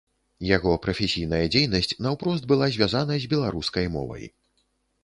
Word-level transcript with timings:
Яго 0.51 0.71
прафесійная 0.85 1.41
дзейнасць 1.57 1.93
наўпрост 2.07 2.43
была 2.53 2.71
звязана 2.79 3.21
з 3.27 3.31
беларускай 3.37 3.85
мовай. 3.99 4.29